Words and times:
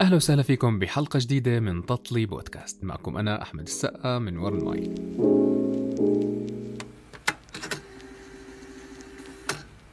أهلا 0.00 0.16
وسهلا 0.16 0.42
فيكم 0.42 0.78
بحلقة 0.78 1.18
جديدة 1.22 1.60
من 1.60 1.86
تطلي 1.86 2.26
بودكاست. 2.26 2.84
معكم 2.84 3.16
أنا 3.16 3.42
أحمد 3.42 3.62
السقا 3.62 4.18
من 4.18 4.38
ورن 4.38 4.64
ماي. 4.64 4.94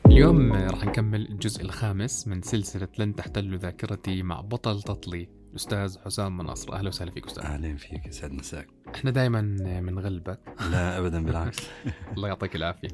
اليوم 0.05 0.53
راح 0.53 0.85
نكمل 0.85 1.29
الجزء 1.29 1.61
الخامس 1.61 2.27
من 2.27 2.41
سلسلة 2.41 2.87
لن 2.99 3.15
تحتل 3.15 3.57
ذاكرتي 3.57 4.23
مع 4.23 4.41
بطل 4.41 4.81
تطلي 4.81 5.27
الأستاذ 5.51 5.97
حسام 6.05 6.37
مناصر. 6.37 6.73
أهلا 6.73 6.87
وسهلا 6.87 7.11
فيك 7.11 7.25
أستاذ. 7.25 7.43
أهلا 7.43 7.75
فيك 7.75 8.05
يسعد 8.07 8.31
مساك. 8.31 8.67
إحنا 8.95 9.11
دائما 9.11 9.41
بنغلبك 9.81 10.39
لا 10.71 10.99
ابدا 10.99 11.23
بالعكس. 11.25 11.57
الله 12.17 12.27
يعطيك 12.27 12.55
العافية. 12.55 12.87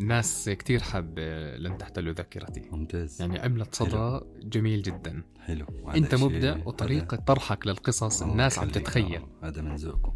الناس 0.00 0.48
كتير 0.52 0.80
حابة 0.80 1.56
لن 1.56 1.78
تحتل 1.78 2.14
ذاكرتي. 2.14 2.62
ممتاز. 2.72 3.20
يعني 3.20 3.38
عملت 3.38 3.74
صدى 3.74 4.20
جميل 4.42 4.82
جدا. 4.82 5.22
حلو. 5.40 5.66
أنت 5.94 6.16
شيء- 6.16 6.24
مبدع 6.24 6.56
وطريقة 6.66 7.16
طرحك 7.16 7.66
للقصص 7.66 8.22
الناس 8.22 8.58
عم. 8.58 8.68
تتخيل. 8.68 9.22
هذا 9.42 9.62
من 9.62 9.76
ذوقكم. 9.76 10.12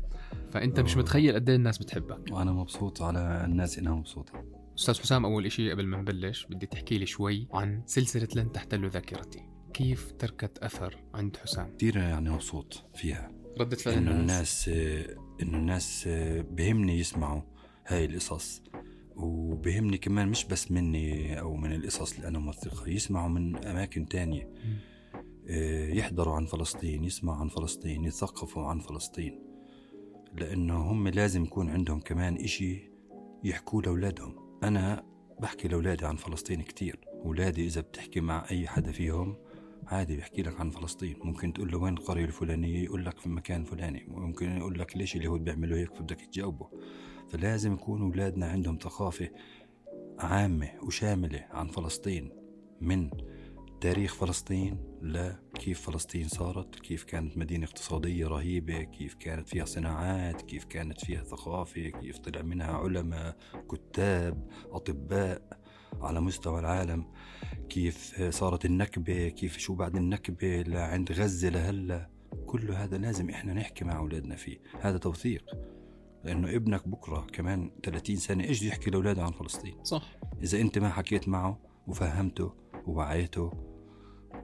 فأنت 0.51 0.80
مش. 0.80 0.97
متخيل 0.97 1.34
قد 1.34 1.48
إيه 1.48 1.56
الناس 1.56 1.78
بتحبك. 1.78 2.33
وأنا 2.33 2.52
مبسوط 2.52 3.02
على 3.02 3.42
الناس 3.45 3.78
إنها 3.78 3.95
مبسوطة. 3.95 4.45
أستاذ 4.78 5.00
حسام 5.00 5.25
أول 5.25 5.47
إشي 5.47 5.70
قبل 5.70 5.87
ما 5.87 5.97
نبلش 5.98 6.47
بدي 6.50 6.66
تحكي 6.66 6.98
لي 6.98 7.06
شوي 7.06 7.48
عن 7.52 7.83
سلسلة 7.87 8.28
لن 8.37 8.52
تحتل 8.52 8.89
ذاكرتي. 8.89 9.42
كيف 9.73 10.12
تركت 10.19 10.59
أثر 10.59 10.97
عند 11.15 11.37
حسام؟ 11.37 11.77
كثير 11.77 11.97
يعني 11.97 12.30
مبسوط 12.30 12.84
فيها. 12.95 13.33
ردة 13.61 13.77
فعل 13.77 13.95
انه 13.95 14.11
الناس. 14.11 14.69
إنه 15.42 15.59
الناس 15.59 16.09
بهمني 16.51 16.98
يسمعوا 16.98 17.42
هاي 17.87 18.05
القصص. 18.05 18.62
وبهمني 19.16 19.98
كمان 19.98 20.28
مش 20.28 20.45
بس 20.45 20.70
مني 20.70 21.41
أو 21.41 21.56
من 21.56 21.73
القصص 21.73 22.14
اللي 22.14 22.28
أنا 22.28 22.38
موثقها 22.38 22.88
يسمعوا 22.88 23.28
من 23.28 23.64
أماكن 23.64 24.06
تانية. 24.06 24.50
آه، 25.48 25.89
يحضروا 25.89 26.34
عن 26.34 26.47
فلسطين 26.47 27.05
يسمعوا 27.05 27.39
عن 27.39 27.48
فلسطين 27.48 28.05
يثقفوا 28.05 28.66
عن 28.66 28.78
فلسطين. 28.78 29.42
لأنه 30.34 30.77
هم 30.92 31.09
لازم 31.09 31.44
يكون 31.44 31.70
عندهم 31.70 32.00
كمان 32.00 32.37
إشي 32.37 32.91
يحكوه 33.44 33.83
لأولادهم. 33.83 34.59
أنا 34.62 35.05
بحكي 35.41 35.69
لأولادي 35.69 36.06
عن 36.06 36.16
فلسطين 36.16 36.62
كتير. 36.62 37.00
أولادي 37.25 37.66
إذا 37.66 37.81
بتحكي 37.81 38.20
مع 38.20 38.47
أي 38.50 38.69
حدا 38.69 38.92
فيهم 38.92 39.37
عادي 39.91 40.16
بيحكي 40.16 40.42
لك 40.42 40.60
عن 40.60 40.70
فلسطين. 40.70 41.16
ممكن 41.24 41.52
تقول 41.52 41.72
له 41.72 41.78
وين 41.78 41.94
القرية 41.94 42.24
الفلانية؟ 42.24 42.84
يقول 42.84 43.05
لك 43.05 43.19
في 43.19 43.28
مكان 43.28 43.64
فلاني. 43.64 44.05
ممكن 44.08 44.56
يقول 44.56 44.78
لك 44.78 44.97
ليش 44.97 45.16
اليهود 45.16 45.44
بيعملوا 45.44 45.78
هيك 45.78 45.94
فبدك 45.94 46.20
تجاوبه. 46.20 46.69
فلازم 47.28 47.72
يكون 47.72 48.02
أولادنا 48.02 48.47
عندهم 48.47 48.78
ثقافة 48.82 49.30
عامة 50.19 50.69
وشاملة 50.82 51.47
عن 51.50 51.69
فلسطين 51.69 52.30
من 52.80 53.10
تاريخ 53.81 54.14
فلسطين 54.14 54.78
لكيف 55.03 55.81
فلسطين 55.81 56.28
صارت 56.28 56.75
كيف 56.75 57.05
كانت 57.05 57.39
مدينة 57.39 57.67
اقتصادية 57.67 58.27
رهيبة 58.27 58.83
كيف 58.83 59.14
كانت 59.14 59.48
فيها 59.48 59.64
صناعات 59.64 60.42
كيف 60.42 60.64
كانت 60.64 61.05
فيها 61.05 61.22
ثقافة 61.22 61.89
كيف 61.89 62.19
طلع 62.19 62.42
منها 62.42 62.72
علماء 62.72 63.37
كتاب 63.70 64.48
أطباء 64.70 65.61
على 66.00 66.20
مستوى 66.20 66.61
العالم. 66.61 67.06
كيف 67.69 68.22
صارت 68.22 68.64
النكبة 68.64 69.28
كيف 69.28 69.59
شو 69.59 69.75
بعد 69.75 69.97
النكبة 69.97 70.62
لعند 70.62 71.12
غزة 71.12 71.48
لهلا. 71.48 72.11
كل 72.47 72.70
هذا 72.70 72.98
لازم 72.98 73.31
إحنا 73.31 73.55
نحكي 73.55 73.84
مع 73.84 73.98
أولادنا 73.98 74.37
فيه. 74.37 74.59
هذا 74.81 74.98
توثيق. 74.98 75.44
لأنه 76.25 76.56
ابنك 76.56 76.89
بكرة 76.89 77.27
كمان 77.33 77.70
30 77.83 78.17
سنة 78.17 78.44
إيش 78.44 78.61
بده 78.61 78.69
يحكي 78.69 78.91
لأولاده 78.91 79.22
عن 79.22 79.33
فلسطين؟ 79.33 79.84
صح. 79.84 80.19
إذا 80.42 80.61
أنت 80.61 80.78
ما 80.78 80.89
حكيت 80.89 81.28
معه 81.28 81.59
وفهمته 81.87 82.55
ووعيته 82.87 83.69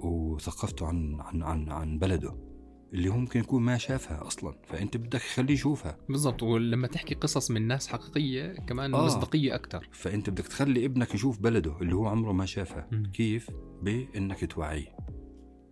وثقفته 0.04 0.86
عن 0.86 1.20
عن 1.20 1.42
عن 1.42 1.68
عن 1.68 1.98
بلده 1.98 2.46
اللي 2.92 3.08
هو 3.08 3.16
ممكن 3.16 3.40
يكون 3.40 3.62
ما 3.62 3.78
شافها 3.78 4.26
أصلا. 4.26 4.58
فأنت 4.64 4.96
بدك 4.96 5.20
تخليه 5.20 5.54
يشوفها. 5.54 5.98
بالضبط. 6.08 6.42
ولما 6.42 6.86
تحكي 6.86 7.14
قصص 7.14 7.50
من 7.50 7.66
ناس 7.66 7.88
حقيقية 7.88 8.52
كمان 8.52 8.94
آه. 8.94 9.06
مصداقية 9.06 9.54
أكثر 9.54 9.88
فأنت 9.92 10.30
بدك 10.30 10.46
تخلي 10.46 10.84
ابنك 10.84 11.14
يشوف 11.14 11.40
بلده 11.40 11.80
اللي 11.80 11.94
هو 11.94 12.06
عمره 12.06 12.32
ما 12.32 12.46
شافها. 12.46 12.88
مم. 12.92 13.10
كيف؟ 13.12 13.50
بإنك 13.82 14.52
توعيه. 14.52 14.96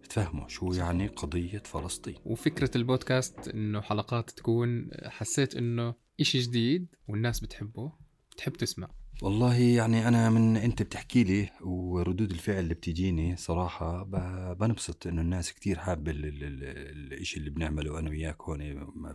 تفهمه 0.09 0.49
شو 0.49 0.73
يعني 0.73 1.07
قضية 1.07 1.63
فلسطين. 1.65 2.15
وفكرة 2.25 2.71
البودكاست 2.77 3.49
إنه 3.49 3.81
حلقات 3.81 4.31
تكون 4.31 4.91
حسيت 5.05 5.57
إنه 5.57 5.95
إشي 6.21 6.39
جديد 6.39 6.87
والناس 7.09 7.41
بتحبه 7.41 7.93
بتحب 8.31 8.53
تسمع 8.53 8.89
والله 9.23 9.55
يعني 9.57 10.09
أنا 10.09 10.31
من 10.31 10.57
أنت 10.57 10.83
بتحكي 10.83 11.25
لي 11.25 11.49
وردود 11.61 12.31
الفعل 12.31 12.59
اللي 12.59 12.75
بتجيني 12.75 13.37
صراحة 13.37 14.03
بنبسط 14.55 15.07
إنه 15.07 15.23
الناس 15.23 15.53
كتير 15.53 15.79
حابة 15.79 16.11
ال- 16.11 16.25
ال- 16.25 16.45
ال- 16.45 16.65
الإشي 17.13 17.37
اللي 17.37 17.51
بنعمله 17.51 17.99
أنا 17.99 18.11
وياك 18.11 18.43
هون 18.43 18.73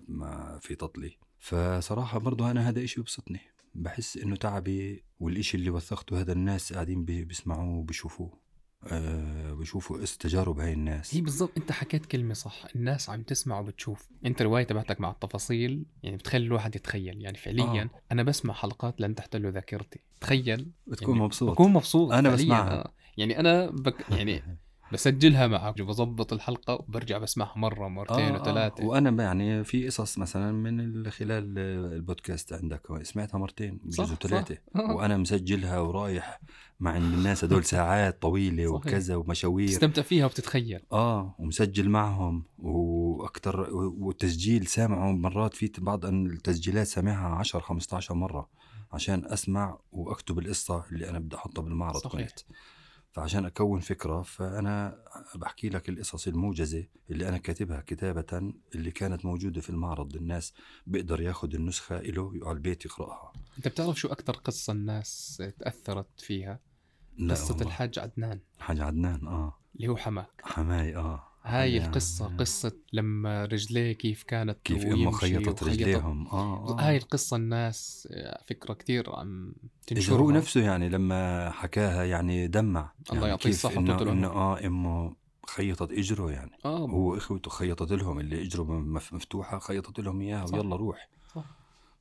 ما- 0.07 0.59
في 0.61 0.75
تطلي. 0.75 1.17
فصراحة 1.39 2.19
برضو 2.19 2.45
أنا 2.45 2.69
هذا 2.69 2.83
إشي 2.83 3.01
ببسطني. 3.01 3.39
بحس 3.75 4.17
إنه 4.17 4.35
تعبي 4.35 5.03
والإشي 5.19 5.57
اللي 5.57 5.69
وثقته 5.69 6.21
هذا 6.21 6.31
الناس 6.33 6.73
قاعدين 6.73 7.05
بي- 7.05 7.23
بيسمعوه 7.25 7.77
وبيشوفوه. 7.77 8.39
أه 8.83 9.53
بيشوفوا 9.53 10.03
إس 10.03 10.17
تجارب 10.17 10.59
هاي 10.59 10.73
الناس. 10.73 11.15
هي 11.15 11.21
بالضبط 11.21 11.51
انت 11.57 11.71
حكيت 11.71 12.05
كلمة 12.05 12.33
صح. 12.33 12.63
الناس 12.75 13.09
عم 13.09 13.21
تسمع 13.23 13.59
وبتشوف. 13.59 14.09
انت 14.25 14.41
الروايه 14.41 14.63
تبعتك 14.63 15.01
مع 15.01 15.11
التفاصيل 15.11 15.85
يعني 16.03 16.17
بتخلي 16.17 16.45
الواحد 16.45 16.75
يتخيل. 16.75 17.21
يعني 17.21 17.37
فعليا 17.37 17.81
آه. 17.83 17.89
أنا 18.11 18.23
بسمع 18.23 18.53
حلقات 18.53 19.01
لن 19.01 19.15
تحتلوا 19.15 19.51
ذاكرتي. 19.51 19.99
تخيل. 20.21 20.71
بتكون 20.87 21.15
يعني 21.15 21.25
مبسوط. 21.25 21.51
بكون 21.51 21.73
مبسوط 21.73 22.11
أنا 22.11 22.29
فعلياً، 22.29 22.43
بسمعها. 22.45 22.71
آه. 22.85 22.93
يعني 23.17 23.39
أنا 23.39 23.69
بك 23.69 24.05
يعني 24.11 24.43
بسجلها 24.93 25.47
معك. 25.47 25.79
وبظبط 25.79 26.33
الحلقة 26.33 26.73
وبرجع 26.73 27.17
بسمعها 27.17 27.53
مرة 27.57 27.87
مرتين 27.87 28.35
وثلاثة. 28.35 28.85
وأنا 28.85 29.11
ب- 29.11 29.19
يعني 29.19 29.63
في 29.63 29.85
قصص 29.87 30.17
مثلا 30.17 30.51
من 30.51 30.79
ال- 30.79 31.11
خلال 31.11 31.59
البودكاست 31.93 32.53
عندك. 32.53 32.81
سمعتها 33.03 33.37
مرتين 33.37 33.79
بجوز. 33.83 34.13
ثلاثة. 34.13 34.57
آه. 34.75 34.95
وأنا 34.95 35.17
مسجلها 35.17 35.79
ورايح 35.79 36.39
مع 36.79 36.97
الناس 36.97 37.43
هدول 37.43 37.63
ساعات 37.75 38.21
طويلة 38.21 38.63
صحيح. 38.63 38.75
وكذا 38.75 39.15
ومشاوير. 39.15 39.67
تستمتع 39.67 40.01
فيها 40.01 40.25
وبتتخيل. 40.25 40.79
آه 40.91 41.35
ومسجل 41.39 41.89
معهم. 41.89 42.43
وأكثر 42.59 43.69
والتسجيل 43.73 44.67
سامعه 44.67 45.11
مرات 45.11 45.53
في 45.53 45.71
بعض 45.77 46.05
التسجيلات 46.05 46.87
سامعها 46.87 47.35
10 47.35 47.59
15 47.59 48.13
مرة 48.15 48.49
عشان 48.93 49.25
أسمع 49.25 49.77
وأكتب 49.91 50.39
القصة 50.39 50.83
اللي 50.91 51.09
أنا 51.09 51.19
بدي 51.19 51.35
أحطها 51.35 51.61
بالمعرض 51.61 51.97
صحيح. 51.97 52.27
كنت. 52.29 52.39
فعشان 53.11 53.45
أكون 53.45 53.79
فكرة 53.79 54.21
فأنا 54.21 55.03
بحكي 55.35 55.69
لك 55.69 55.89
القصص 55.89 56.27
الموجزة 56.27 56.87
اللي 57.09 57.29
أنا 57.29 57.37
كاتبها 57.37 57.81
كتابة 57.81 58.53
اللي 58.75 58.91
كانت 58.91 59.25
موجودة 59.25 59.61
في 59.61 59.69
المعرض. 59.69 60.15
الناس 60.15 60.53
بيقدر 60.87 61.21
ياخذ 61.21 61.55
النسخة 61.55 62.01
له 62.01 62.31
على 62.43 62.55
البيت 62.55 62.85
يقرأها. 62.85 63.33
أنت 63.57 63.67
بتعرف 63.67 63.99
شو 63.99 64.07
أكثر 64.07 64.33
قصة 64.33 64.73
الناس 64.73 65.43
تأثرت 65.59 66.21
فيها؟ 66.21 66.59
لا 67.17 67.33
قصة. 67.33 67.61
الحاج 67.61 67.99
عدنان. 67.99 68.39
حاج 68.59 68.79
عدنان 68.81 69.27
آه. 69.27 69.59
اللي 69.75 69.87
هو 69.87 69.97
حماك. 69.97 70.41
حماي 70.43 70.95
آه. 70.95 71.28
هاي 71.43 71.75
يا- 71.75 71.85
القصة 71.85 72.27
قصة 72.37 72.71
لما 72.93 73.45
رجليه 73.45 73.91
كيف 73.93 74.23
كانت 74.23 74.57
كيف 74.63 74.85
أمه 74.85 75.11
خيطت 75.11 75.63
رجليهم 75.63 76.27
آه, 76.27 76.69
آه. 76.69 76.81
هاي 76.81 76.97
القصة 76.97 77.37
الناس 77.37 78.07
آه، 78.11 78.43
فكرة 78.47 78.73
كتير 78.73 79.09
عم 79.15 79.53
تنشرها 79.87 80.17
هو 80.17 80.31
نفسه 80.31 80.61
يعني 80.61 80.89
لما 80.89 81.49
حكاها 81.51 82.03
يعني 82.03 82.47
دمع 82.47 82.91
الله 83.11 83.15
يعني 83.19 83.29
يعطيه 83.29 83.49
الصحة 83.49 83.77
إنه 83.77 83.93
عمره. 83.93 84.27
آه 84.27 84.67
أمه 84.67 85.15
خيطت 85.49 85.91
إجره 85.91 86.31
يعني 86.31 86.51
آه 86.65 86.77
هو 86.77 87.17
إخوته 87.17 87.49
خيطت 87.51 87.91
لهم 87.91 88.19
اللي 88.19 88.41
إجره 88.45 88.63
مف- 88.63 89.13
مفتوحة 89.13 89.59
خيطت 89.59 89.99
لهم 89.99 90.21
إياها. 90.21 90.45
ويلا 90.53 90.75
روح 90.75 91.09
صح. 91.35 91.45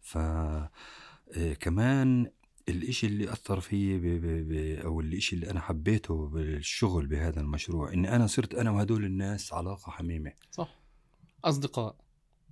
ف 0.00 0.19
آه، 0.19 1.53
كمان 1.60 2.31
الإشي 2.69 3.06
اللي 3.06 3.33
أثر 3.33 3.61
فيي 3.61 3.99
ب... 3.99 4.03
ب... 4.03 4.48
ب... 4.48 4.81
أو 4.84 5.01
الإشي 5.01 5.37
اللي 5.37 5.51
أنا 5.51 5.60
حبيته 5.60 6.28
بالشغل 6.28 7.07
بهذا 7.07 7.41
المشروع 7.41 7.92
إني 7.92 8.16
أنا 8.16 8.27
صرت 8.27 8.54
أنا 8.54 8.71
وهدول 8.71 9.04
الناس 9.04 9.53
علاقة 9.53 9.91
حميمة. 9.91 10.33
صح. 10.51 10.78
أصدقاء. 11.45 11.97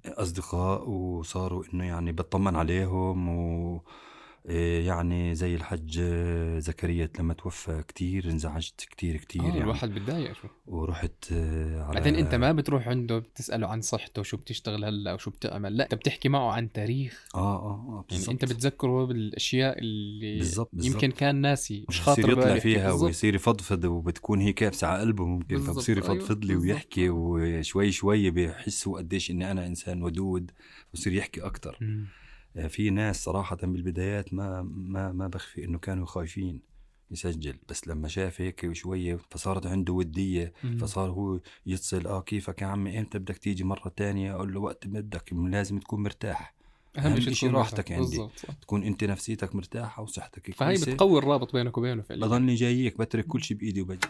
أصدقاء 0.06 0.88
وصاروا 0.88 1.64
إنه 1.74 1.84
يعني 1.84 2.12
بطمن 2.12 2.56
عليهم 2.56 3.28
و 3.28 3.80
يعني 4.54 5.34
زي 5.34 5.54
الحج 5.54 6.00
زكريا 6.58 7.08
لما 7.18 7.34
توفى 7.34 7.82
كتير 7.88 8.30
انزعجت 8.30 8.80
كتير 8.90 9.16
كتير 9.16 9.42
آه 9.42 9.46
يعني 9.46 9.60
الواحد 9.60 9.94
بتضايق 9.94 10.32
شو 10.32 10.48
ورحت 10.66 11.32
آه، 11.32 11.82
على 11.82 11.94
بعدين 11.94 12.14
انت 12.14 12.34
ما 12.34 12.52
بتروح 12.52 12.88
عنده 12.88 13.18
بتسأله 13.18 13.66
عن 13.66 13.80
صحته 13.80 14.22
شو 14.22 14.36
بتشتغل 14.36 14.84
هلأ 14.84 15.12
وشو 15.12 15.30
بتعمل 15.30 15.76
لأ 15.76 15.84
انت 15.84 15.94
بتحكي 15.94 16.28
معه 16.28 16.52
عن 16.52 16.72
تاريخ 16.72 17.24
آه 17.34 17.38
آه 17.38 17.70
آه 17.70 17.94
يعني 17.94 18.04
بالزبط. 18.10 18.28
انت 18.30 18.44
بتذكره 18.44 19.04
بالأشياء 19.06 19.78
اللي 19.78 20.38
بالضبط- 20.38 20.70
بالضبط. 20.72 20.94
يمكن 20.94 21.10
كان 21.16 21.36
ناسي 21.36 21.84
مش 21.88 22.00
خاطر 22.00 22.30
يطلع 22.32 22.58
فيها. 22.58 22.92
ويصير 22.92 23.34
يفضفض 23.34 23.84
وبتكون 23.84 24.40
هي 24.40 24.52
كأبسة 24.52 24.86
على 24.86 25.00
قلبه 25.00 25.24
ممكن 25.26 25.58
فبصير 25.58 25.98
يفضفض 25.98 26.44
لي 26.44 26.54
بالضبط. 26.54 26.70
ويحكي 26.72 27.08
وشوي 27.10 27.92
شوي 27.92 28.30
بحس 28.30 28.88
هو 28.88 28.96
قديش 28.96 29.30
إني 29.30 29.50
أنا 29.50 29.66
إنسان 29.66 30.02
ودود 30.02 30.50
بصير 30.94 31.12
يحكي 31.12 31.40
أكثر. 31.40 31.78
في 32.68 32.90
ناس 32.90 33.24
صراحة 33.24 33.56
بالبدايات 33.56 34.34
ما 34.34 34.62
ما 34.62 35.12
ما 35.12 35.28
بخفي 35.28 35.64
إنه 35.64 35.78
كانوا 35.78 36.06
خايفين 36.06 36.60
يسجل 37.10 37.56
بس 37.68 37.88
لما 37.88 38.08
شاف 38.08 38.40
هيك 38.40 38.72
شوية 38.72 39.18
فصارت 39.30 39.66
عنده 39.66 39.92
ودية 39.92 40.52
مم. 40.64 40.78
فصار 40.78 41.10
هو 41.10 41.40
يتصل 41.66 42.06
آه 42.06 42.20
كيفك 42.20 42.62
يا 42.62 42.66
عمي 42.66 42.98
إمتى 42.98 43.18
بدك 43.18 43.38
تيجي 43.38 43.64
مرة 43.64 43.92
تانية 43.96 44.34
أقول 44.34 44.54
له 44.54 44.60
وقت 44.60 44.86
بدك 44.86 45.32
لازم 45.32 45.78
تكون 45.78 46.02
مرتاح 46.02 46.54
أهم 46.98 47.20
شيء 47.20 47.32
تكون 47.34 47.50
راحتك. 47.50 47.92
عندي. 47.92 48.04
بالضبط 48.18 48.38
صح. 48.38 48.54
تكون 48.62 48.82
أنت 48.82 49.04
نفسيتك 49.04 49.54
مرتاحة 49.54 50.02
وصحتك 50.02 50.54
فهي 50.54 50.68
كويسة 50.76 50.92
بتقوي 50.92 51.18
الرابط 51.18 51.52
بينك 51.52 51.78
وبينه 51.78 52.02
فعليا 52.02 52.26
بضلني 52.26 52.54
جايك 52.54 52.98
بترك 52.98 53.26
كل 53.26 53.42
شيء 53.42 53.56
بإيدي 53.56 53.80
وبجي 53.80 54.08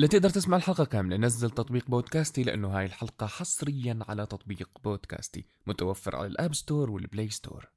لتقدر 0.00 0.30
تسمع 0.30 0.56
الحلقة 0.56 0.84
كاملة 0.84 1.16
نزل 1.16 1.50
تطبيق 1.50 1.90
بودكاستي 1.90 2.42
لأنه 2.42 2.68
هاي 2.68 2.84
الحلقة 2.84 3.26
حصريا 3.26 3.98
على 4.08 4.26
تطبيق 4.26 4.70
بودكاستي 4.84 5.46
متوفر 5.66 6.16
على 6.16 6.26
ال 6.26 6.33
App 6.33 6.54
Store 6.54 6.90
وال 6.90 7.03
Play 7.03 7.28
Store. 7.28 7.70